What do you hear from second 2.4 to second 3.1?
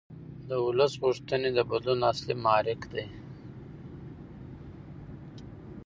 محرک دي